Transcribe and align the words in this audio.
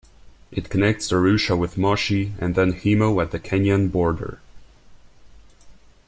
It 0.49 0.71
connects 0.71 1.11
Arusha 1.11 1.55
with 1.55 1.77
Moshi 1.77 2.33
and 2.39 2.55
then 2.55 2.73
Himo 2.73 3.21
at 3.21 3.29
the 3.29 3.37
Kenyan 3.39 3.89
border. 3.91 4.39